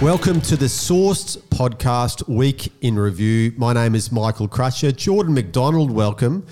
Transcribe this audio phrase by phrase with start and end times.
[0.00, 3.52] Welcome to the Sourced Podcast Week in Review.
[3.58, 4.96] My name is Michael Crutcher.
[4.96, 6.46] Jordan McDonald, welcome.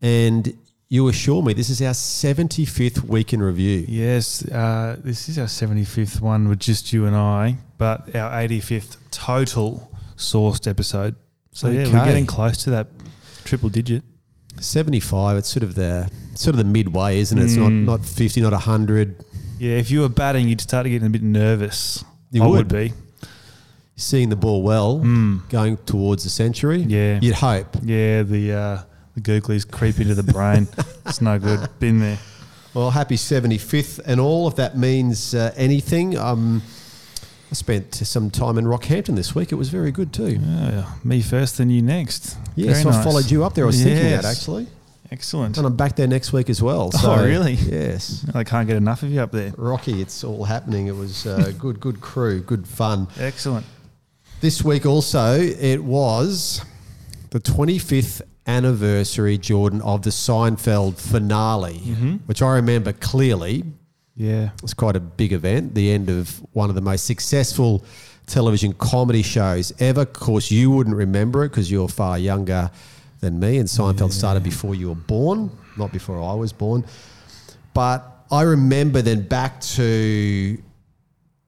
[0.00, 0.56] And
[0.88, 3.84] you assure me this is our 75th week in review.
[3.86, 8.96] Yes, uh, this is our 75th one with just you and I, but our 85th
[9.10, 11.16] total sourced episode.
[11.52, 12.88] So yeah, we're getting close to that
[13.44, 14.04] triple digit.
[14.58, 17.44] 75, it's sort of the sort of the midway, isn't it?
[17.44, 17.84] It's not, Mm.
[17.84, 19.22] not 50, not 100.
[19.58, 22.02] Yeah, if you were batting, you'd start getting a bit nervous.
[22.30, 22.56] You I would.
[22.56, 22.92] would be.
[23.98, 25.48] Seeing the ball well, Mm.
[25.48, 26.82] going towards the century.
[26.82, 27.18] Yeah.
[27.22, 27.76] You'd hope.
[27.82, 28.78] Yeah, the uh,
[29.14, 30.68] the googlies creep into the brain.
[31.06, 31.66] it's no good.
[31.78, 32.18] Been there.
[32.74, 34.48] Well, happy 75th and all.
[34.48, 36.60] If that means uh, anything, um,
[37.50, 39.50] I spent some time in Rockhampton this week.
[39.50, 40.38] It was very good too.
[40.42, 42.36] Yeah, me first, then you next.
[42.54, 43.02] Yes, I nice.
[43.02, 43.64] followed you up there.
[43.64, 44.66] I was thinking that actually.
[45.10, 45.56] Excellent.
[45.56, 46.90] And I'm back there next week as well.
[46.94, 47.52] Oh, So, really?
[47.54, 48.26] Yes.
[48.34, 49.52] I can't get enough of you up there.
[49.56, 50.86] Rocky, it's all happening.
[50.88, 53.08] It was uh, good, good crew, good fun.
[53.18, 53.66] Excellent.
[54.40, 56.62] This week also, it was
[57.30, 61.78] the 25th anniversary, Jordan, of the Seinfeld finale,
[62.26, 63.64] which I remember clearly.
[64.14, 64.50] Yeah.
[64.62, 67.84] It's quite a big event, the end of one of the most successful
[68.26, 70.02] television comedy shows ever.
[70.02, 72.70] Of course, you wouldn't remember it because you're far younger
[73.20, 76.84] than me, and Seinfeld started before you were born, not before I was born.
[77.74, 80.58] But I remember then back to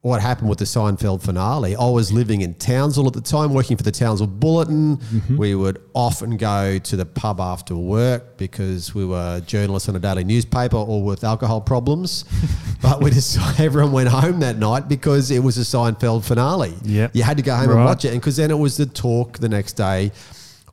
[0.01, 1.75] what happened with the Seinfeld finale.
[1.75, 4.95] I was living in Townsville at the time, working for the Townsville Bulletin.
[4.95, 5.37] Mm-hmm.
[5.37, 9.99] We would often go to the pub after work because we were journalists on a
[9.99, 12.23] daily newspaper or with alcohol problems.
[12.81, 16.75] but we just everyone went home that night because it was a Seinfeld finale.
[16.83, 17.11] Yep.
[17.13, 19.39] you had to go home and watch it, and because then it was the talk
[19.39, 20.13] the next day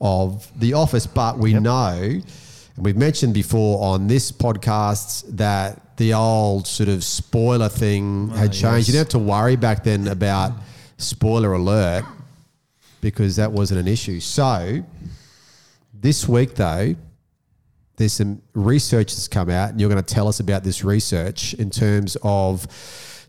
[0.00, 1.06] of The Office.
[1.06, 7.02] But we know, and we've mentioned before on this podcast that the old sort of
[7.02, 8.62] spoiler thing oh, had changed.
[8.62, 8.88] yes.
[8.88, 10.52] You didn't have to worry back then about
[10.98, 12.04] spoiler alert
[13.00, 14.20] because that wasn't an issue.
[14.20, 14.84] So
[15.94, 16.94] this week, though,
[17.96, 21.54] there's some research that's come out, and you're going to tell us about this research
[21.54, 22.66] in terms of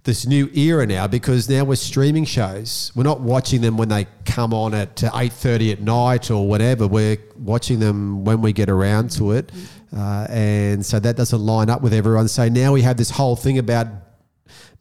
[0.07, 2.91] this new era now because now we're streaming shows.
[2.95, 6.87] We're not watching them when they come on at eight thirty at night or whatever.
[6.87, 9.51] We're watching them when we get around to it,
[9.95, 12.27] uh, and so that doesn't line up with everyone.
[12.29, 13.87] So now we have this whole thing about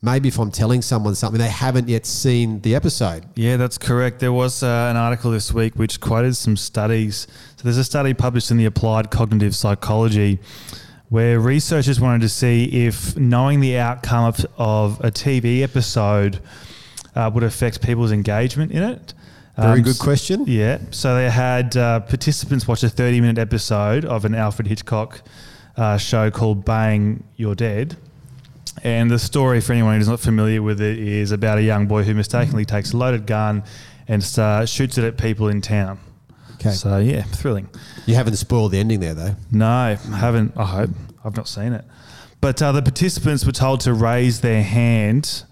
[0.01, 3.25] maybe if I'm telling someone something they haven't yet seen the episode.
[3.35, 4.21] Yeah, that's correct.
[4.21, 7.27] There was uh, an article this week which quoted some studies.
[7.57, 10.39] So there's a study published in the Applied Cognitive Psychology
[11.09, 16.41] where researchers wanted to see if knowing the outcome of, of a TV episode
[17.15, 19.15] uh, would affect people's engagement in it.
[19.57, 20.45] Very Um, good question.
[20.47, 20.79] Yeah.
[20.91, 25.23] So they had uh, participants watch a 30 minute episode of an Alfred Hitchcock
[25.77, 27.97] uh, show called Bang, You're Dead.
[28.83, 32.03] And the story, for anyone who's not familiar with it, is about a young boy
[32.03, 33.63] who mistakenly takes a loaded gun
[34.07, 35.99] and shoots it at people in town.
[36.57, 36.71] Okay.
[36.73, 37.69] So, yeah, thrilling.
[38.07, 39.37] You haven't spoiled the ending there, though.
[39.51, 40.53] No, I haven't.
[40.57, 40.91] I hope.
[41.25, 41.85] I've not seen it.
[42.41, 45.43] But uh, the participants were told to raise their hand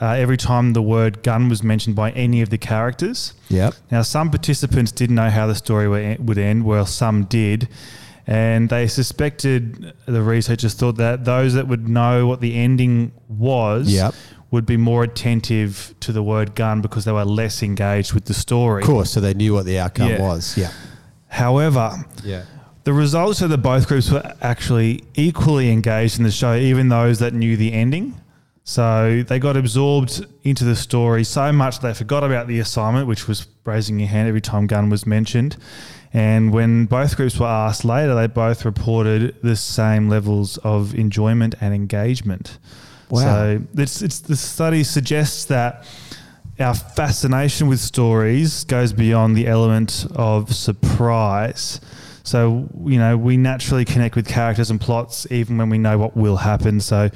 [0.00, 3.32] uh, every time the word gun was mentioned by any of the characters.
[3.48, 3.74] Yep.
[3.90, 7.68] Now, some participants didn't know how the story would end, while some did.
[8.26, 13.90] And they suspected, the researchers thought that those that would know what the ending was
[13.90, 14.14] Yep.
[14.50, 18.34] Would be more attentive to the word gun because they were less engaged with the
[18.34, 18.82] story.
[18.82, 20.20] Of course, so they knew what the outcome Yeah.
[20.22, 20.56] was.
[20.56, 20.70] Yeah.
[21.28, 22.42] However, Yeah.
[22.84, 27.18] the results are that both groups were actually equally engaged in the show, even those
[27.18, 28.14] that knew the ending.
[28.64, 33.26] So they got absorbed into the story so much they forgot about the assignment, which
[33.26, 35.56] was raising your hand every time gun was mentioned.
[36.12, 41.54] And when both groups were asked later, they both reported the same levels of enjoyment
[41.60, 42.58] and engagement.
[43.10, 43.20] Wow.
[43.20, 45.86] So it's, it's, the study suggests that
[46.60, 51.80] our fascination with stories goes beyond the element of surprise.
[52.24, 56.14] So, you know, we naturally connect with characters and plots even when we know what
[56.16, 56.80] will happen.
[56.80, 57.08] So,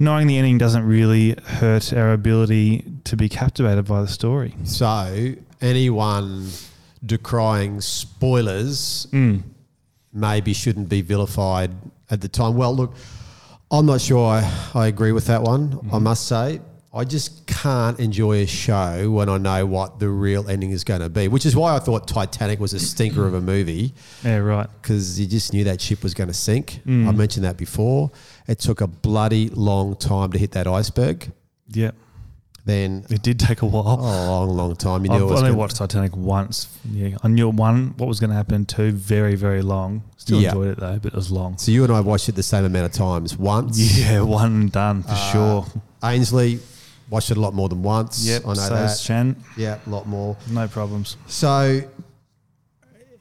[0.00, 4.54] knowing the ending doesn't really hurt our ability to be captivated by the story.
[4.64, 6.48] So anyone
[7.04, 9.42] decrying spoilers Mm.
[10.12, 11.70] maybe shouldn't be vilified
[12.10, 12.56] at the time.
[12.56, 12.94] Well, look,
[13.70, 15.70] I'm not sure I, I agree with that one.
[15.70, 15.94] Mm-hmm.
[15.94, 16.60] I must say,
[16.94, 21.00] I just can't enjoy a show when I know what the real ending is going
[21.00, 23.92] to be, which is why I thought Titanic was a stinker of a movie
[24.24, 24.68] Yeah, right.
[24.80, 26.80] because you just knew that ship was going to sink.
[26.86, 27.06] Mm.
[27.08, 28.10] I mentioned that before.
[28.46, 31.30] It took a bloody long time to hit that iceberg.
[31.68, 31.90] Yeah.
[32.66, 33.94] Then It did take a while.
[34.00, 35.04] a long, long time.
[35.04, 36.66] You knew I've only watched Titanic once.
[36.90, 38.66] Yeah, I knew one what was going to happen.
[38.66, 40.02] Two, very, very long.
[40.16, 40.48] Still Yeah.
[40.48, 41.56] enjoyed it though, but it was long.
[41.58, 43.38] So you and I watched it the same amount of times.
[43.38, 45.66] Once, Yeah, one done for Uh, sure.
[46.02, 46.58] Ainsley,
[47.08, 48.26] watched it a lot more than once.
[48.26, 48.42] Yep.
[48.44, 48.98] I know so that.
[48.98, 49.36] Shan.
[49.56, 50.36] Yeah, a lot more.
[50.50, 51.16] No problems.
[51.28, 51.82] So,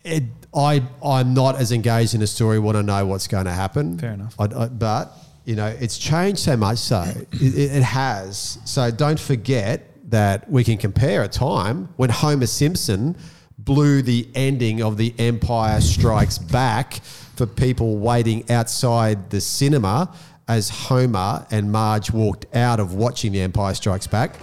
[0.04, 0.24] it,
[0.56, 2.58] I I'm not as engaged in a story.
[2.58, 3.98] Want to know what's going to happen?
[4.00, 4.36] Fair enough.
[4.40, 5.12] I, I, but
[5.46, 6.80] you know, it's changed so much.
[6.80, 8.58] So it, it has.
[8.66, 13.16] So don't forget that we can compare a time when Homer Simpson
[13.58, 16.96] blew the ending of The Empire Strikes Back
[17.36, 20.14] for people waiting outside the cinema
[20.48, 24.36] as Homer and Marge walked out of watching The Empire Strikes Back.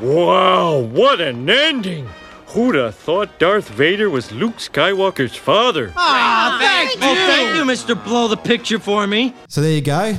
[0.00, 2.08] Wow, what an ending!
[2.52, 5.90] Who'd have thought Darth Vader was Luke Skywalker's father?
[5.96, 7.08] Ah, thank you.
[7.08, 8.04] Oh, thank you, Mr.
[8.04, 9.34] Blow the picture for me.
[9.48, 10.14] So there you go.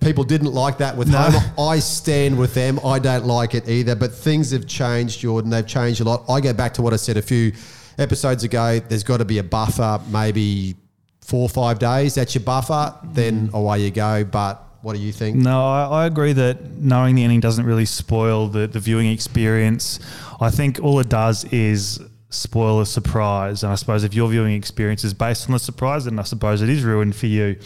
[0.00, 1.18] People didn't like that with No.
[1.18, 1.70] Homer.
[1.70, 2.80] I stand with them.
[2.84, 3.94] I don't like it either.
[3.94, 5.50] But things have changed, Jordan.
[5.50, 6.24] They've changed a lot.
[6.28, 7.52] I go back to what I said a few
[7.98, 8.80] episodes ago.
[8.80, 10.74] There's got to be a buffer, maybe
[11.20, 12.16] four or five days.
[12.16, 12.94] That's your buffer.
[13.04, 14.24] Then away you go.
[14.24, 15.36] But what do you think?
[15.36, 20.00] No, I, I agree that knowing the ending doesn't really spoil the, the viewing experience.
[20.40, 22.00] I think all it does is
[22.30, 23.62] spoil a surprise.
[23.62, 26.62] And I suppose if your viewing experience is based on the surprise, then I suppose
[26.62, 27.56] it is ruined for you.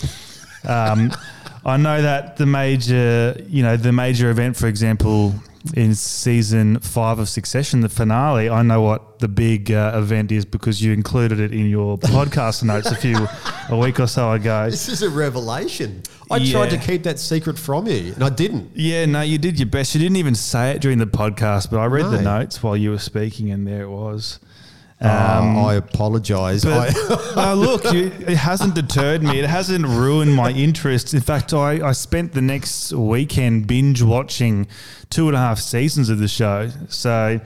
[0.66, 1.12] Um,
[1.66, 5.34] I know that the major, you know, the major event, for example,
[5.72, 8.50] in season five of Succession, the finale.
[8.50, 12.62] I know what the big uh, event is because you included it in your podcast
[12.64, 13.16] notes a few
[13.70, 14.68] a week or so ago.
[14.68, 16.02] This is a revelation.
[16.30, 18.72] I tried to keep that secret from you, and I didn't.
[18.74, 19.94] Yeah, no, you did your best.
[19.94, 22.90] You didn't even say it during the podcast, but I read the notes while you
[22.90, 24.40] were speaking, and there it was.
[25.00, 26.64] Um, I apologise.
[27.36, 29.40] Uh, look, you, it hasn't deterred me.
[29.40, 31.14] It hasn't ruined my interest.
[31.14, 34.68] In fact, I, I spent the next weekend binge watching
[35.10, 36.70] two and a half seasons of the show.
[36.88, 37.40] So,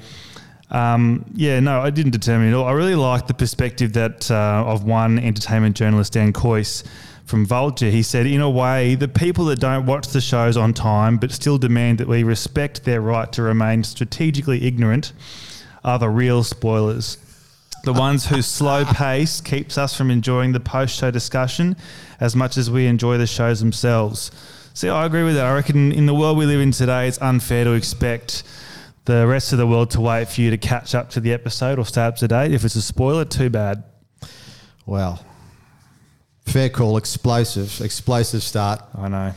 [0.71, 2.67] um, yeah, no, I didn't deter me at all.
[2.67, 6.85] I really liked the perspective that uh, of one entertainment journalist, Dan Kois
[7.25, 7.91] from Vulture.
[7.91, 11.33] He said, in a way, the people that don't watch the shows on time but
[11.33, 15.13] still demand that we respect their right to remain strategically ignorant
[15.83, 17.17] are the real spoilers.
[17.85, 21.77] The ones whose slow pace keeps us from enjoying the post show discussion
[22.21, 24.31] as much as we enjoy the shows themselves.
[24.75, 25.47] See, I agree with that.
[25.47, 28.43] I reckon in the world we live in today, it's unfair to expect
[29.07, 31.79] the rest of the world to wait for you to catch up to the episode
[31.79, 32.53] or stay up to date.
[32.53, 33.83] If it's a spoiler, too bad.
[34.85, 35.25] well,
[36.47, 36.97] fair call.
[36.97, 37.81] Explosive.
[37.81, 38.83] Explosive start.
[38.95, 39.33] I know.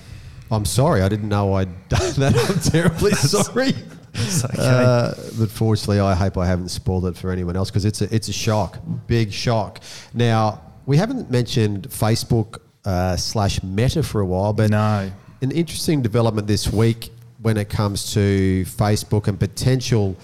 [0.51, 1.01] I'm sorry.
[1.01, 2.35] I didn't know I'd done that.
[2.49, 3.73] I'm terribly sorry.
[4.15, 4.57] Okay.
[4.59, 8.13] Uh, but fortunately, I hope I haven't spoiled it for anyone else because it's a
[8.13, 9.79] it's a shock, big shock.
[10.13, 15.11] Now we haven't mentioned Facebook uh, slash Meta for a while, but No.
[15.41, 17.09] an interesting development this week
[17.41, 20.15] when it comes to Facebook and potential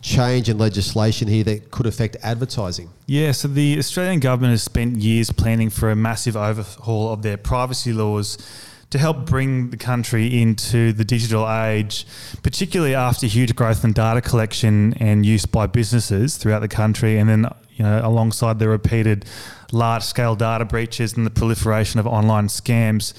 [0.00, 2.88] change in legislation here that could affect advertising.
[3.06, 7.36] Yeah, so the Australian government has spent years planning for a massive overhaul of their
[7.36, 8.38] privacy laws
[8.90, 12.06] to help bring the country into the digital age,
[12.42, 17.28] particularly after huge growth in data collection and use by businesses throughout the country, and
[17.28, 19.24] then you know alongside the repeated
[19.72, 23.12] large-scale data breaches and the proliferation of online scams.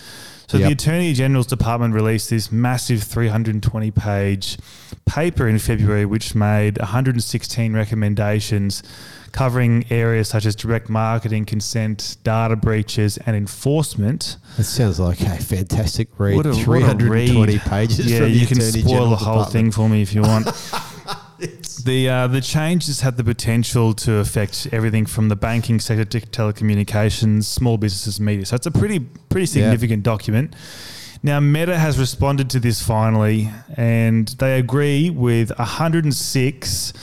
[0.48, 4.57] So the Attorney General's Department released this massive 320 page
[5.06, 8.81] paper in February, which made 116 recommendations
[9.31, 14.37] covering areas such as direct marketing, consent, data breaches, and enforcement.
[14.57, 16.35] That sounds like a fantastic read.
[16.35, 17.61] What a- what a read.
[17.61, 18.06] pages.
[18.06, 19.51] Yeah, from the you can Attorney spoil General the whole Department.
[19.51, 20.47] thing for me if you want.
[21.85, 26.19] The uh, the changes have the potential to affect everything from the banking sector to
[26.19, 28.45] telecommunications, small businesses, media.
[28.45, 30.54] So it's a pretty pretty significant document.
[31.23, 36.94] Now Meta has responded to this finally, and they agree with 106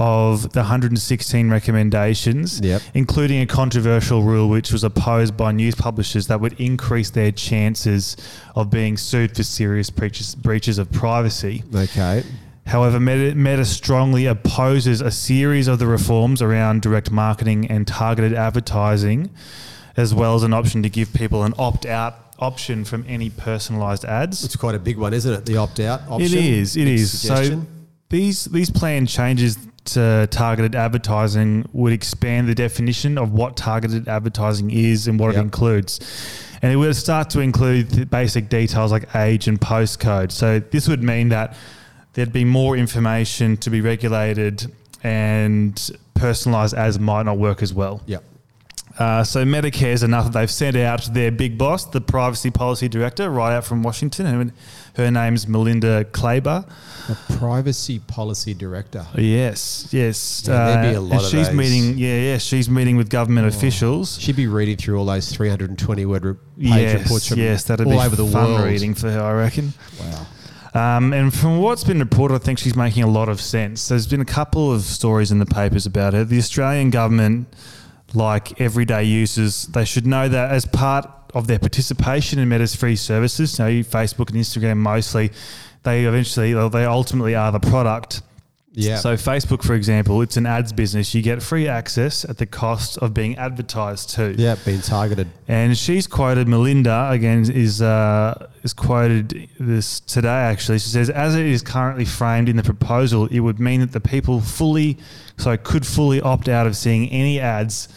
[0.00, 2.80] of the 116 recommendations, Yep.
[2.94, 8.16] including a controversial rule which was opposed by news publishers that would increase their chances
[8.56, 11.62] of being sued for serious breaches, breaches of privacy.
[11.74, 12.22] Okay.
[12.66, 18.32] However, Meta, Meta strongly opposes a series of the reforms around direct marketing and targeted
[18.32, 19.28] advertising,
[19.98, 24.06] as well as an option to give people an opt out option from any personalized
[24.06, 24.44] ads.
[24.44, 25.44] It's quite a big one, isn't it?
[25.44, 26.22] The opt out option.
[26.22, 26.74] It is.
[26.74, 27.20] It is.
[27.20, 27.60] suggestion.
[27.62, 27.66] So
[28.08, 34.70] these these planned changes to targeted advertising would expand the definition of what targeted advertising
[34.70, 35.36] is and what Yep.
[35.36, 36.00] it includes.
[36.62, 40.30] And it would start to include the basic details like age and postcode.
[40.32, 41.56] So this would mean that
[42.12, 44.70] there'd be more information to be regulated
[45.02, 48.02] and personalized ads might not work as well.
[48.06, 48.22] Yep.
[48.98, 52.50] Uh, so Meta cares is enough that they've sent out their big boss, the privacy
[52.50, 54.52] policy director, right out from Washington, and
[54.96, 56.68] her name's Melinda Claybaugh.
[57.08, 59.06] The privacy policy director.
[59.16, 60.44] Yes, yes.
[60.46, 61.56] Yeah, there'd be a Uh, lot of she's those.
[61.56, 61.98] meeting.
[61.98, 62.38] Yeah, yeah.
[62.38, 64.18] She's meeting with government officials.
[64.20, 67.86] She'd be reading through all those 320 word re- page Yes, reports from yes, that'd
[67.86, 68.64] all be over the fun world.
[68.66, 69.72] reading for her, I reckon.
[69.98, 70.26] Wow.
[70.96, 73.88] Um, and from what's been reported, I think she's making a lot of sense.
[73.88, 76.24] There's been a couple of stories in the papers about her.
[76.24, 77.48] The Australian government,
[78.14, 82.96] like everyday users, they should know that as part of their participation in Meta's free
[82.96, 85.30] services, so Facebook and Instagram mostly,
[85.82, 88.22] they eventually, they ultimately are the product.
[88.72, 88.98] Yeah.
[88.98, 91.12] So Facebook, for example, it's an ads business.
[91.12, 94.32] You get free access at the cost of being advertised to.
[94.38, 95.28] yeah, being targeted.
[95.48, 100.78] And she's quoted Melinda again is uh, is quoted this today actually.
[100.78, 104.00] She says, as it is currently framed in the proposal, it would mean that the
[104.00, 104.98] people fully,
[105.36, 107.88] so could fully opt out of seeing any ads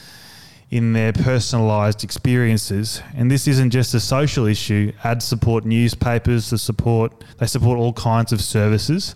[0.71, 2.99] in their personalised experiences.
[3.15, 4.91] And this isn't just a social issue.
[5.03, 6.49] Ads support newspapers.
[6.49, 9.13] They support they support all kinds of services.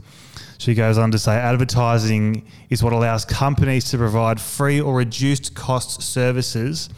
[0.57, 5.53] She goes on to say advertising is what allows companies to provide free or reduced
[5.55, 6.89] cost services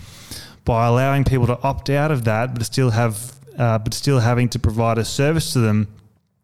[0.66, 4.48] by allowing people to opt out of that, but still have, uh, but still having
[4.50, 5.88] to provide a service to them,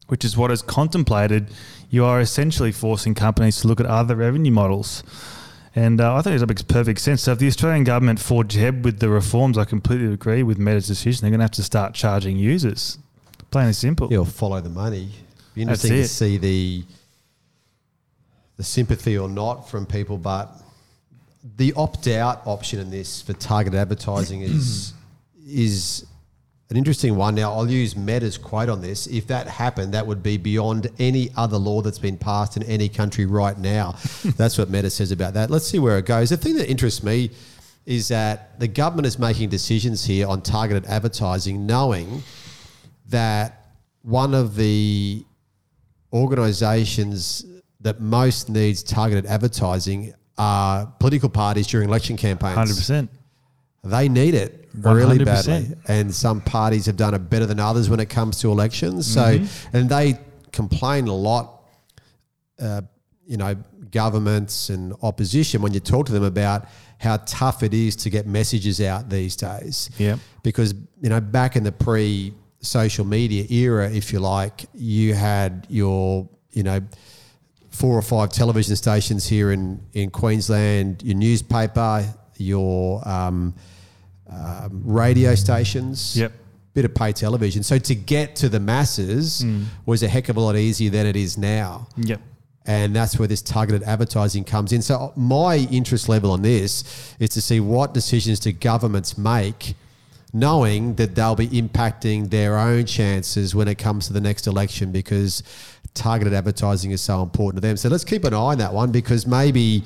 [0.07, 1.49] which is what is contemplated.
[1.89, 5.03] You are essentially forcing companies to look at other revenue models.
[5.75, 7.23] And uh, I think it makes perfect sense.
[7.23, 10.87] So if the Australian government forge ahead with the reforms, I completely agree with Meta's
[10.87, 11.21] decision.
[11.21, 12.97] They're going to have to start charging users.
[13.51, 14.07] Plain and simple.
[14.09, 15.09] You'll follow the money.
[15.53, 16.83] Be interesting to see the
[18.57, 20.51] the sympathy or not from people, but
[21.57, 24.93] the opt out option in this for targeted advertising is
[25.47, 26.05] is
[26.69, 27.35] an interesting one.
[27.35, 29.05] Now I'll use Meta's quote on this.
[29.07, 32.89] If that happened, that would be beyond any other law that's been passed in any
[32.89, 33.95] country right now.
[34.37, 35.51] that's what Meta says about that.
[35.51, 36.31] Let's see where it goes.
[36.31, 37.31] The thing that interests me
[37.85, 42.23] is that the government is making decisions here on targeted advertising, knowing
[43.09, 43.67] that
[44.01, 45.23] one of the
[46.11, 47.45] organisations
[47.85, 52.55] that most needs targeted advertising are political parties during election campaigns.
[52.55, 53.09] Hundred percent.
[53.83, 55.25] They need it really 100%.
[55.25, 59.05] badly, and some parties have done it better than others when it comes to elections.
[59.05, 59.77] So, Mm-hmm.
[59.77, 60.19] and they
[60.51, 61.61] complain a lot.
[62.59, 62.81] Uh,
[63.27, 63.55] you know,
[63.91, 66.65] governments and opposition when you talk to them about
[66.99, 70.19] how tough it is to get messages out these days Yep.
[70.43, 75.67] because you know back in the pre social media era if you like you had
[75.69, 76.79] your you know
[77.81, 79.63] four or five television stations here in
[79.93, 81.93] in Queensland your newspaper
[82.37, 83.53] your um,
[84.29, 86.31] um, radio stations Yep.
[86.73, 89.45] bit of pay television so to get to the masses
[89.85, 92.19] was a heck of a lot easier than it is now Yep.
[92.65, 94.81] and that's where this targeted advertising comes in.
[94.81, 96.83] So my interest level on this
[97.19, 99.75] is to see what decisions do governments make,
[100.33, 104.91] knowing that they'll be impacting their own chances when it comes to the next election,
[104.91, 105.43] because
[105.95, 107.77] targeted advertising is so important to them.
[107.77, 109.83] So let's keep an eye on that one, because maybe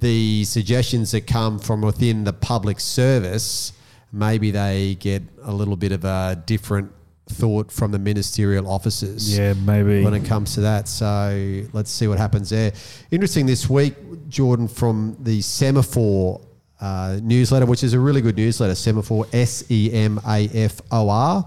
[0.00, 3.72] the suggestions that come from within the public service,
[4.12, 6.90] maybe they get a little bit of a different
[7.26, 10.04] thought from the ministerial offices Yeah, maybe.
[10.04, 10.88] when it comes to that.
[10.88, 12.72] So let's see what happens there.
[13.10, 13.94] Interesting this week,
[14.28, 16.42] Jordan, from the Semafor
[16.80, 21.08] uh, newsletter, which is a really good newsletter, Semafor, S E M A F O
[21.08, 21.46] R.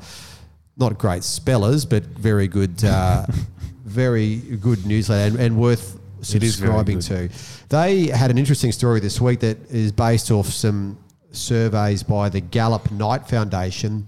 [0.78, 3.26] Not great spellers, but very good, uh,
[3.88, 7.30] very good newsletter and, and worth It is very subscribing to.
[7.70, 10.98] They had an interesting story this week that is based off some
[11.32, 14.08] surveys by the Gallup Knight Foundation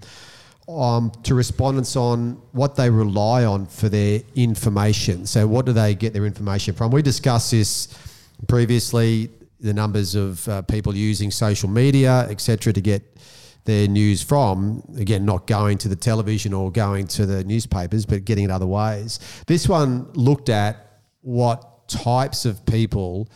[0.68, 5.26] um, to respondents on what they rely on for their information.
[5.26, 6.90] So, what do they get their information from?
[6.90, 7.88] We discussed this
[8.46, 13.02] previously the numbers of uh, people using social media, etc., to get
[13.64, 14.82] their news from.
[14.98, 18.66] Again, not going to the television or going to the newspapers, but getting it other
[18.66, 19.18] ways.
[19.46, 23.28] This one looked at what types of people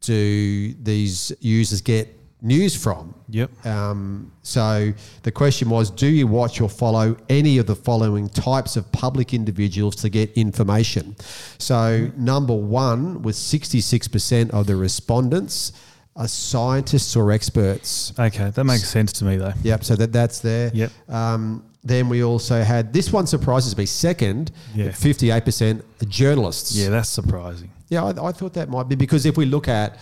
[0.00, 3.14] do these users get news from.
[3.28, 3.64] Yep.
[3.64, 8.76] Um, so the question was Do you watch or follow any of the following types
[8.76, 11.16] of public individuals to get information?
[11.58, 15.72] So, number one was 66% of the respondents
[16.14, 18.12] are scientists or experts.
[18.18, 19.52] Okay, that makes sense to me though.
[19.62, 20.70] Yep, so that, that's there.
[20.74, 20.90] Yep.
[21.08, 24.88] Um, then we also had this one surprises me second, Yeah.
[24.88, 26.76] 58% journalists.
[26.76, 27.70] Yeah, that's surprising.
[27.88, 29.98] Yeah, I, I thought that might be because if we look at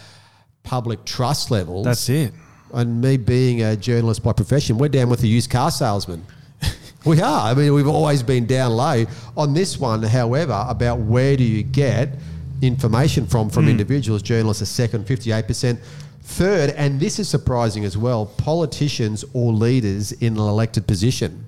[0.62, 2.32] public trust levels, That's it.
[2.74, 6.24] and me being a journalist by profession, we're down with the used car salesman.
[7.06, 7.50] we are.
[7.50, 9.06] I mean, we've always been down low.
[9.36, 12.16] On this one, however, about where do you get
[12.62, 13.70] information from from hmm.
[13.70, 15.78] individuals, journalists are second, 58%.
[16.22, 21.44] Third, and this is surprising as well, politicians or leaders in an elected position.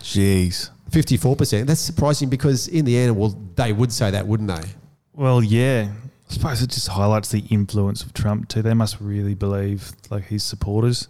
[0.00, 0.70] Jeez.
[0.90, 1.66] 54%.
[1.66, 4.68] That's surprising because in the end, well, they would say that, wouldn't they?
[5.12, 5.90] Well, yeah.
[6.28, 8.62] I suppose it just highlights the influence of Trump too.
[8.62, 11.08] They must really believe like his supporters.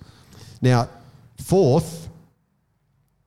[0.60, 0.88] Now,
[1.42, 2.08] fourth,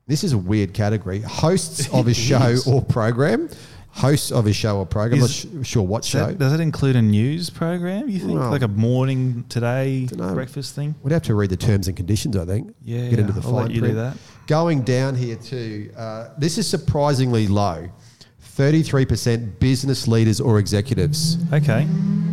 [0.06, 1.20] this is a weird category.
[1.20, 3.48] Hosts of a show or program.
[3.92, 5.20] Hosts of a show or program.
[5.22, 6.26] Is- Not sh- sure what show.
[6.26, 8.08] that, does that include a news program?
[8.08, 10.94] You think like a morning today breakfast thing?
[11.02, 12.74] We'd have to read the terms and conditions, I think.
[12.84, 13.94] Yeah, Get into the I'll fine print.
[13.96, 14.16] that.
[14.46, 17.88] Going down here too, uh, this is surprisingly low.
[18.56, 21.38] 33% business leaders or executives.
[21.52, 21.86] Okay.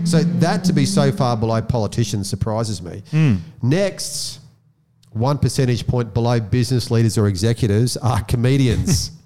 [0.04, 3.02] So that to be so far below politicians surprises me.
[3.12, 3.36] Hmm.
[3.62, 4.40] Next,
[5.12, 9.12] one percentage point below business leaders or executives are comedians.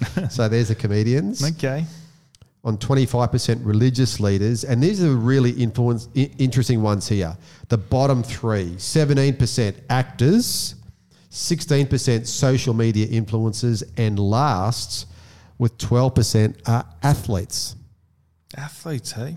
[0.30, 1.42] so there's the comedians.
[1.56, 1.84] Okay.
[2.64, 4.64] On 25% religious leaders.
[4.64, 7.36] And these are really influence, i- interesting ones here.
[7.68, 10.74] The bottom three 17% actors,
[11.30, 15.06] 16% social media influencers, and last,
[15.58, 17.76] with 12%, are athletes.
[18.56, 19.36] Athletes, hey?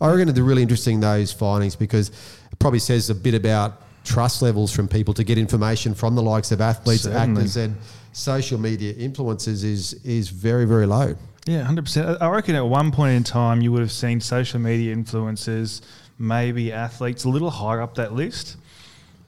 [0.00, 4.42] I reckon it's really interesting those findings because it probably says a bit about trust
[4.42, 7.40] levels from people to get information from the likes of athletes, Certainly.
[7.40, 7.76] actors, and
[8.12, 11.14] social media influencers is is very very low.
[11.46, 12.22] Yeah, hundred percent.
[12.22, 15.80] I reckon at one point in time you would have seen social media influencers,
[16.18, 18.56] maybe athletes, a little higher up that list.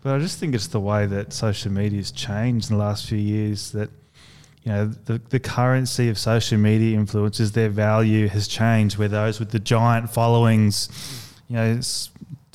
[0.03, 3.07] But I just think it's the way that social media has changed in the last
[3.09, 3.73] few years.
[3.73, 3.91] That
[4.63, 8.97] you know the the currency of social media influencers, their value has changed.
[8.99, 10.89] Where those with the giant followings,
[11.49, 11.81] you know,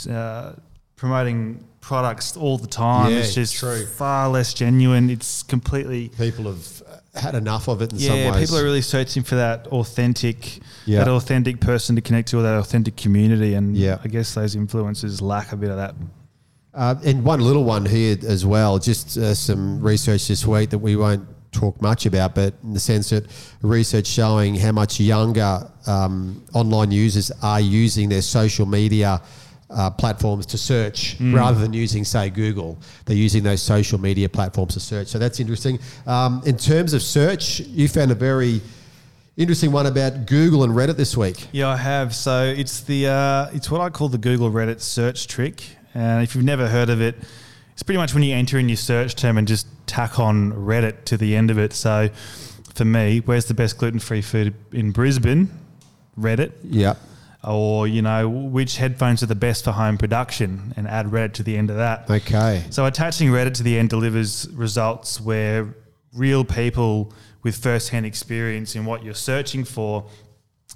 [0.09, 0.53] uh,
[0.95, 3.86] promoting products all the time, Yeah, it's just true.
[3.86, 5.09] far less genuine.
[5.09, 6.83] It's completely People have
[7.15, 8.25] had enough of it in some ways.
[8.25, 11.00] yeah, people are really searching for that authentic, Yeah.
[11.00, 13.98] that authentic person to connect to, or that authentic community, and Yeah.
[14.03, 15.95] I guess those influencers lack a bit of that.
[16.74, 20.77] Uh, and one little one here as well, just uh, some research this week that
[20.79, 23.25] we won't talk much about, but in the sense that
[23.63, 29.19] research showing how much younger um, online users are using their social media
[29.69, 32.77] uh, platforms to search rather than using, say, Google.
[33.05, 35.07] They're using those social media platforms to search.
[35.07, 35.79] So that's interesting.
[36.08, 38.62] Um, in terms of search, you found a very
[39.38, 41.47] interesting one about Google and Reddit this week.
[41.51, 42.13] Yeah, I have.
[42.13, 46.36] So it's the uh, it's what I call the Google Reddit search trick, and if
[46.36, 47.15] you've never heard of it,
[47.71, 51.05] it's pretty much when you enter in your search term and just tack on Reddit
[51.05, 51.73] to the end of it.
[51.73, 52.10] So
[52.73, 55.49] for me, where's the best gluten free food in Brisbane?
[56.19, 56.51] Reddit.
[56.63, 56.95] Yeah.
[57.41, 61.43] Or you know which headphones are the best for home production, and add Reddit to
[61.43, 62.10] the end of that.
[62.10, 62.65] Okay.
[62.69, 65.73] So attaching Reddit to the end delivers results where
[66.13, 70.06] real people with first-hand experience in what you're searching for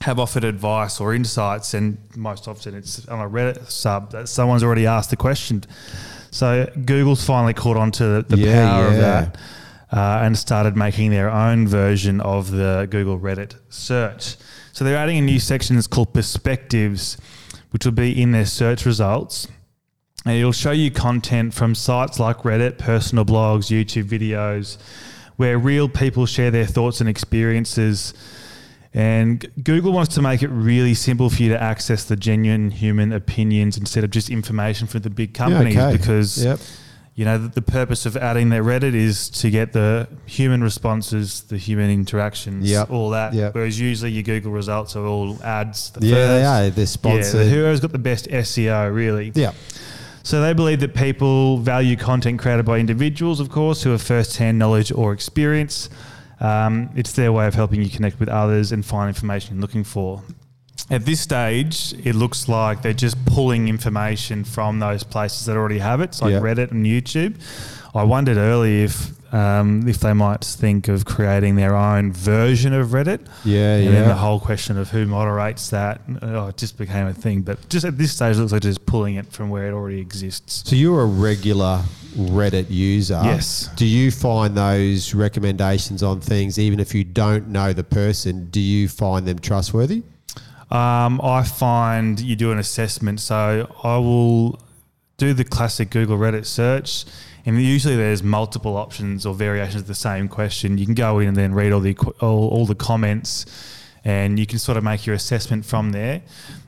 [0.02, 4.64] have offered advice or insights, and most often it's on a Reddit sub that someone's
[4.64, 5.64] already asked the question.
[6.32, 9.38] So Google's finally caught on to the Yeah, power of that
[9.92, 14.38] uh, and started making their own version of the Google Reddit search.
[14.74, 17.18] So they're adding a new section that's called Perspectives,
[17.72, 19.48] which will be in their search results
[20.26, 24.78] and it'll show you content from sites like Reddit, personal blogs, YouTube videos,
[25.36, 28.14] where real people share their thoughts and experiences.
[28.94, 33.12] And Google wants to make it really simple for you to access the genuine human
[33.12, 35.98] opinions instead of just information from the big companies okay.
[35.98, 36.60] because Yep.
[37.16, 41.42] You know the, the purpose of adding their Reddit is to get the human responses,
[41.44, 42.90] the human interactions, Yep.
[42.90, 43.34] all that.
[43.34, 43.54] Yep.
[43.54, 45.92] Whereas usually your Google results are all ads.
[45.92, 46.70] The Yeah, they first- are.
[46.72, 47.40] They're Yeah, sponsored.
[47.42, 49.32] the whoever's got the best SEO really.
[49.36, 49.52] yeah.
[50.26, 54.58] So they believe that people value content created by individuals, of course, who have first-hand
[54.58, 55.90] knowledge or experience.
[56.40, 59.84] Um, it's their way of helping you connect with others and find information you're looking
[59.84, 60.24] for.
[60.90, 65.80] At this stage, it looks like they're just pulling information from those places that already
[65.80, 66.40] have it, it's like Yeah.
[66.40, 67.36] Reddit and YouTube.
[67.96, 72.90] I wondered earlier if um, if they might think of creating their own version of
[72.90, 73.22] Reddit.
[73.44, 73.92] Yeah, And yeah.
[73.92, 77.42] then the whole question of who moderates that, oh, it just became a thing.
[77.42, 80.00] But just at this stage, it looks like just pulling it from where it already
[80.00, 80.70] exists.
[80.70, 81.82] So you're a regular
[82.16, 83.20] Reddit user.
[83.24, 83.70] Yes.
[83.76, 88.60] Do you find those recommendations on things, even if you don't know the person, do
[88.60, 90.04] you find them trustworthy?
[90.72, 93.20] Um, I find you do an assessment.
[93.20, 94.60] So I will
[95.18, 97.06] do the classic Google Reddit search,
[97.46, 100.78] and usually there's multiple options or variations of the same question.
[100.78, 103.46] You can go in and then read all the all, all the comments,
[104.04, 106.22] and you can sort of make your assessment from there.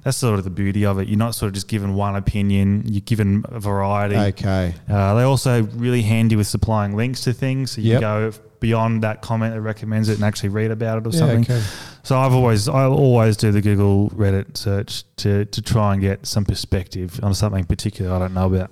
[0.04, 1.08] That's sort of the beauty of it.
[1.08, 2.84] You're not sort of just given one opinion.
[2.86, 4.16] You're given a variety.
[4.18, 4.74] Okay.
[4.88, 8.02] Uh, they're also really handy with supplying links to things, so you Yep.
[8.02, 8.32] go
[8.68, 11.44] beyond that comment that recommends it and actually read about it or Yeah, something.
[11.44, 11.62] okay.
[12.04, 16.26] So I've always I always do the Google Reddit search to to try and get
[16.26, 18.72] some perspective on something particular I don't know about.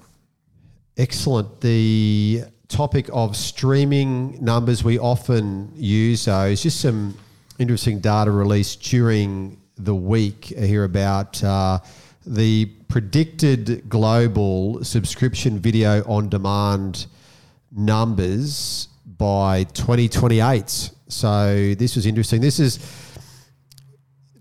[0.97, 1.61] Excellent.
[1.61, 6.63] The topic of streaming numbers we often use those.
[6.63, 7.15] Just some
[7.59, 11.79] interesting data released during the week here about uh,
[12.25, 17.05] the predicted global subscription video on demand
[17.71, 20.91] numbers by 2028.
[21.07, 22.41] So this was interesting.
[22.41, 22.79] This is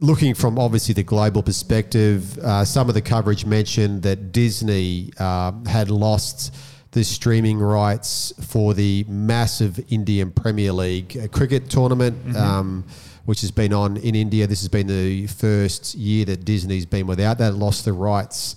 [0.03, 5.53] looking from obviously the global perspective, uh, some of the coverage mentioned that Disney uh,
[5.67, 6.55] had lost
[6.91, 12.85] the streaming rights for the massive Indian Premier League uh, cricket tournament, um,
[13.25, 14.47] which has been on in India.
[14.47, 17.55] This has been the first year that Disney's been without that.
[17.55, 18.57] Lost the rights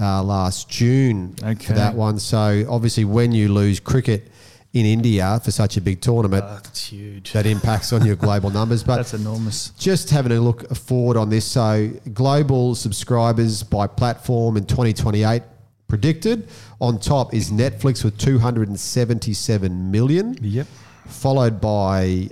[0.00, 2.18] uh, last June for that one.
[2.18, 4.30] So obviously, when you lose cricket
[4.74, 7.32] in India for such a big tournament, That's huge.
[7.32, 8.82] that impacts on your global numbers.
[8.84, 9.70] But That's enormous.
[9.78, 11.44] just having a look forward on this.
[11.46, 15.42] So, global subscribers by platform in 2028
[15.88, 16.48] predicted.
[16.80, 20.66] On top is Netflix with 277 million, Yep.
[21.06, 22.28] followed by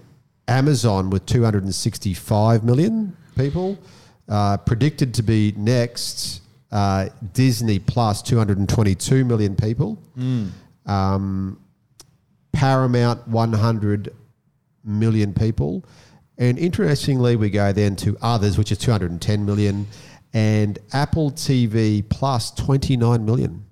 [0.48, 3.78] Amazon with 265 million people.
[4.28, 6.40] Uh, predicted to be next,
[6.72, 9.98] uh, Disney Plus, 222 million people.
[10.87, 11.59] Um,
[12.52, 14.14] Paramount, 100
[14.84, 15.84] million people.
[16.38, 19.86] And interestingly, we go then to others, which is 210 million,
[20.32, 23.64] and Apple TV Plus, 29 million.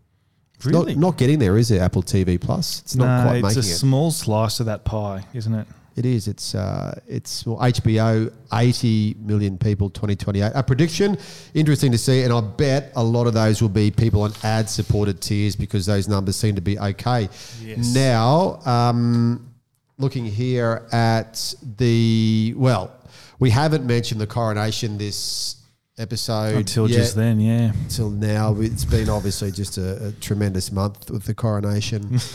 [0.55, 0.95] It's not- Really?
[0.95, 1.81] Not, getting there, is it?
[1.81, 2.81] Apple TV Plus.
[2.83, 3.67] It's not no, quite it's making it.
[3.67, 5.67] It's a small slice of that pie, isn't it?
[6.01, 6.29] It is.
[6.29, 10.53] It's uh, it's well, HBO, 80 million people, 2028.
[10.55, 11.19] A prediction,
[11.53, 15.21] interesting to see, and I bet a lot of those will be people on ad-supported
[15.21, 17.29] tiers because those numbers seem to be okay.
[17.63, 17.95] Yes.
[17.95, 19.53] Now, um,
[19.99, 22.97] looking here at the well,
[23.39, 25.57] we haven't mentioned the coronation this
[25.99, 27.73] episode Until yet just then, yeah.
[27.75, 28.57] Until now.
[28.59, 32.19] It's been obviously just a, a tremendous month with the coronation.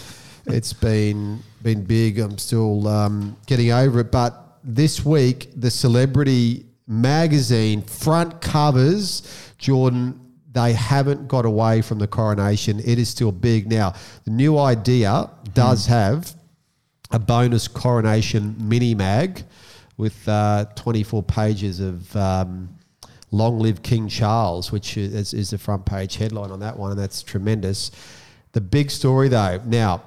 [0.48, 2.20] it's been been big.
[2.20, 10.22] I'm still um, getting over it, but this week the celebrity magazine front covers, Jordan.
[10.52, 12.80] They haven't got away from the coronation.
[12.80, 13.94] It is still big now.
[14.24, 16.34] The new idea does have
[17.12, 19.44] a bonus coronation mini mag
[19.98, 22.70] with uh, 24 pages of um,
[23.32, 27.00] Long Live King Charles, which is, is the front page headline on that one, and
[27.00, 27.92] that's tremendous.
[28.54, 30.04] The big story, though, now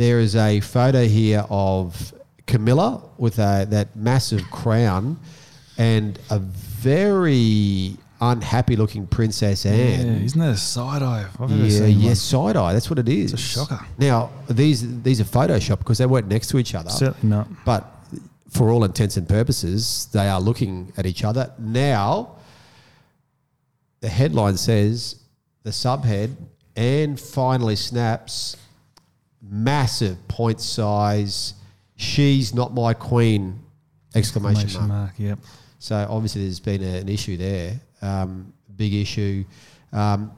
[0.00, 2.14] there is a photo here of
[2.46, 5.18] Camilla with a, that massive crown
[5.76, 10.22] and a very unhappy looking Princess Yeah, Anne.
[10.22, 11.26] isn't that a side eye?
[11.38, 12.14] I've never Yeah, seen yeah, one.
[12.16, 12.72] side eye.
[12.72, 13.34] That's what it is.
[13.34, 13.80] It's a shocker.
[13.98, 16.88] Now these these are Photoshop because they weren't next to each other.
[16.90, 17.46] Certainly not.
[17.66, 17.84] But
[18.48, 21.52] for all intents and purposes, they are looking at each other.
[21.58, 22.36] Now,
[24.00, 25.16] the headline says
[25.62, 26.34] the subhead
[26.74, 28.56] and finally snaps
[29.42, 31.54] massive point size.
[31.96, 33.60] She's not my queen!
[34.14, 35.00] Exclamation, Exclamation mark.
[35.00, 35.14] mark.
[35.18, 35.38] Yep.
[35.78, 39.44] So obviously, there's been a, an issue there, um, big issue.
[39.92, 40.32] Um,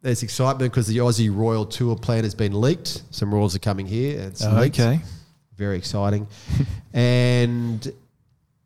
[0.00, 3.02] there's excitement because the Aussie Royal Tour plan has been leaked.
[3.10, 4.20] Some royals are coming here.
[4.20, 4.78] It's leaked.
[4.78, 5.00] okay.
[5.56, 6.26] Very exciting.
[6.94, 7.92] and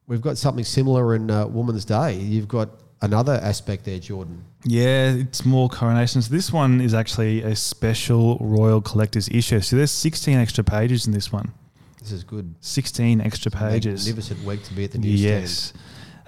[0.06, 2.16] we've got something similar in uh, Women's Day.
[2.16, 2.68] You've got
[3.02, 4.44] another aspect there, Jordan.
[4.64, 6.28] Yeah, it's more coronations.
[6.28, 9.60] This one is actually a special Royal Collector's issue.
[9.60, 11.52] So there's 16 extra pages in this one.
[12.00, 12.54] This is good.
[12.60, 14.06] 16 extra pages.
[14.06, 15.42] Magnificent week to be at the newsstand.
[15.42, 15.72] Yes.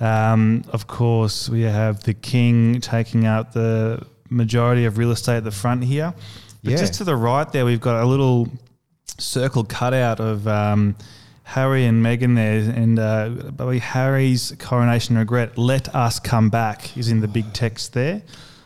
[0.01, 5.45] Um, of course, we have the king taking out the majority of real estate at
[5.45, 6.13] the front here.
[6.63, 6.79] But Yeah.
[6.79, 8.49] just to the right there, we've got a little
[9.19, 10.97] circle cutout of um,
[11.45, 12.59] Harry and Meghan there.
[12.59, 18.23] And uh, Harry's coronation regret, let us come back, is in the big text there.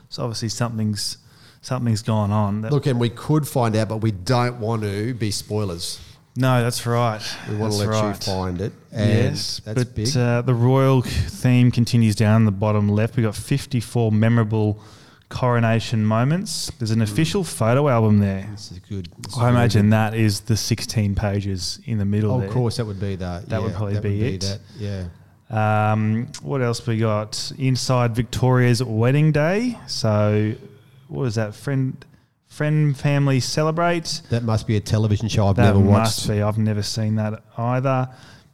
[0.08, 1.18] So obviously something's
[1.60, 2.62] something's gone on.
[2.62, 6.00] That- Look, and we could find out, but we don't want to be spoilers.
[6.36, 7.20] no, that's right.
[7.50, 8.08] We want to let right.
[8.08, 8.72] you find it.
[8.92, 10.16] Yes, that's but big.
[10.16, 13.16] Uh, the royal theme continues down the bottom left.
[13.16, 14.80] We've got 54 memorable
[15.28, 16.70] coronation moments.
[16.78, 18.48] There's an official photo album there.
[18.52, 19.08] this is good.
[19.18, 19.92] This I imagine good.
[19.92, 22.48] that is the 16 pages in the middle Oh, there.
[22.48, 23.16] of course, that would be.
[23.16, 24.40] That would yeah, probably be it.
[24.40, 25.04] that, yeah.
[25.50, 27.52] Um, what else we got?
[27.58, 29.78] Inside Victoria's wedding day.
[29.86, 30.54] So,
[31.08, 31.54] what was that?
[31.54, 32.04] Friend,
[32.46, 34.20] friend, family celebrate.
[34.30, 36.28] That must be a television show I've That never must watched.
[36.28, 36.42] be.
[36.42, 38.08] I've never seen that either.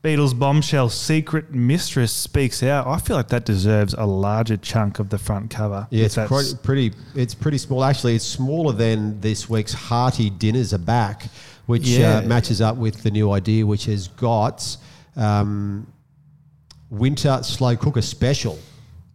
[0.04, 2.86] Beatles bombshell secret mistress speaks out.
[2.86, 5.86] I feel like that deserves a larger chunk of the front cover.
[5.88, 6.92] Yeah, it's pretty, pretty.
[7.14, 7.82] It's pretty small.
[7.82, 11.22] Actually, it's smaller than this week's hearty dinners are back,
[11.64, 12.18] which Yeah.
[12.18, 14.76] uh, matches up with the new idea, which has got
[15.16, 15.86] um,
[16.90, 18.58] winter slow cooker special.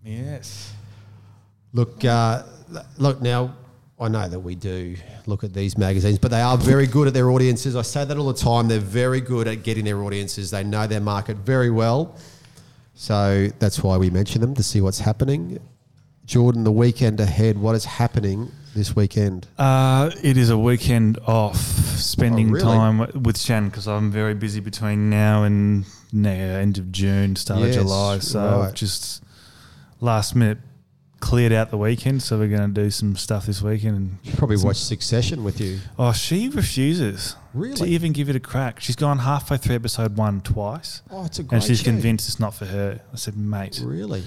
[0.03, 0.73] Yes.
[1.71, 2.41] Look, uh,
[2.97, 3.53] look now.
[4.01, 7.13] I know that we do look at these magazines, but they are very good at
[7.13, 7.75] their audiences.
[7.75, 8.67] I say that all the time.
[8.69, 10.51] They're very good at getting their audiences.
[10.51, 12.15] They know their market very well.
[12.95, 15.59] So that's why we mention them to see what's happening.
[16.25, 19.47] Jordan, the weekend ahead, what is happening this weekend?
[19.57, 22.61] Uh, it is a weekend off, spending Oh, really?
[22.63, 27.61] time with Shannon because I'm very busy between now and now, end of June, start
[27.61, 28.19] Yes, of July.
[28.19, 28.73] So right.
[28.73, 29.23] just
[30.01, 30.59] last minute
[31.19, 32.21] cleared out the weekend.
[32.23, 33.95] So we're going to do some stuff this weekend.
[34.23, 35.79] And Probably watch Succession with you.
[35.97, 37.75] oh, she refuses really?
[37.75, 38.79] to even give it a crack.
[38.79, 41.85] She's gone halfway through episode one twice, Oh, it's a great and she's show.
[41.85, 43.01] convinced it's not for her.
[43.11, 44.23] I said, mate, Really?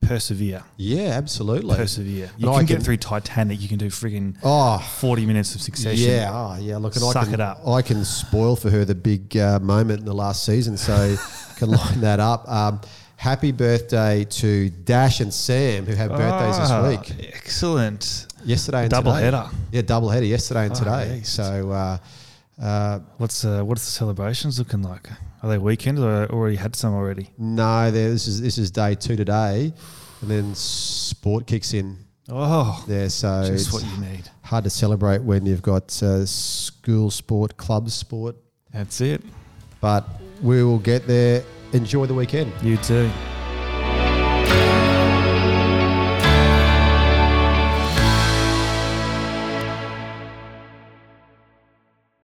[0.00, 1.76] persevere, Yeah, absolutely.
[1.76, 2.30] persevere.
[2.36, 3.60] You And can get through Titanic.
[3.60, 6.10] You can do friggin' Oh, 40 minutes of Succession.
[6.10, 6.78] Yeah, oh, yeah.
[6.78, 7.66] Look, and I Suck can, it up.
[7.66, 11.16] I can spoil for her the big uh, moment in the last season, so
[11.56, 12.48] can line that up.
[12.50, 12.80] Um,
[13.20, 17.34] happy birthday to Dash and Sam, who have birthdays Ah, this week.
[17.34, 18.26] Excellent.
[18.46, 19.24] Yesterday and Double today.
[19.26, 19.44] header.
[19.72, 20.24] Yeah, double header.
[20.24, 21.20] Yesterday and Oh, today.
[21.24, 21.98] So, uh,
[22.62, 25.08] uh, What's uh, what's the celebrations looking like?
[25.42, 27.28] Are they weekends or already had some already?
[27.38, 29.72] no, this is this is day two today,
[30.22, 31.98] and then sport kicks in.
[32.32, 33.10] Oh, there.
[33.10, 34.30] so just it's what you need.
[34.42, 38.36] hard to celebrate when you've got uh, school sport, club sport,
[38.72, 39.20] That's it.
[39.82, 40.08] but
[40.40, 41.42] we will get there.
[41.72, 42.52] Enjoy the weekend.
[42.62, 43.10] You too.